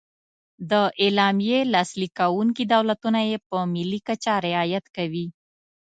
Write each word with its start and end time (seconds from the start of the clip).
د 0.71 0.73
اعلامیې 1.03 1.59
لاسلیک 1.73 2.11
کوونکي 2.19 2.63
دولتونه 2.73 3.19
یې 3.29 3.37
په 3.47 3.57
ملي 3.73 3.99
کچه 4.07 4.33
رعایت 4.45 4.85
کوي. 4.95 5.25